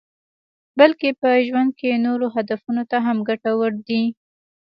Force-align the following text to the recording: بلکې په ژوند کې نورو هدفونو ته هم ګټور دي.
بلکې 0.79 1.09
په 1.21 1.29
ژوند 1.47 1.71
کې 1.79 2.01
نورو 2.05 2.27
هدفونو 2.35 2.83
ته 2.91 2.97
هم 3.05 3.17
ګټور 3.29 3.71
دي. 3.87 4.03